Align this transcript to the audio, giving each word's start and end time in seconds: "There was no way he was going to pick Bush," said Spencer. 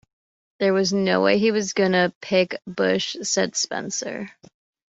"There 0.59 0.73
was 0.73 0.91
no 0.91 1.21
way 1.21 1.37
he 1.37 1.51
was 1.51 1.73
going 1.73 1.91
to 1.91 2.11
pick 2.21 2.55
Bush," 2.65 3.15
said 3.21 3.55
Spencer. 3.55 4.31